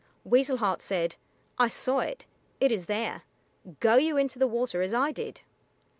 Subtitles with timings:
[0.23, 1.15] Weasel Heart said,
[1.59, 2.25] "I saw it;
[2.59, 3.21] it is there.
[3.79, 5.41] Go you into the water as I did."